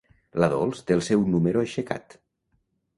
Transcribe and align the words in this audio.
La 0.43 0.47
Dols 0.53 0.81
té 0.87 0.97
el 0.97 1.05
seu 1.11 1.27
número 1.37 1.65
aixecat. 1.67 2.21